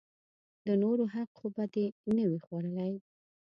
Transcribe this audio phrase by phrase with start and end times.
[0.65, 2.93] د نورو حق خو به دې نه وي خوړلئ!